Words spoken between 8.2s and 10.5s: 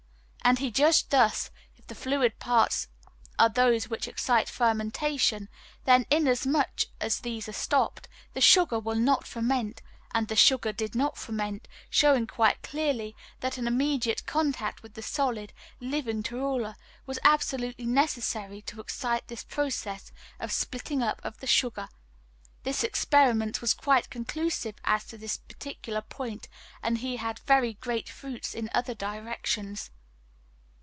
the sugar will not ferment; and the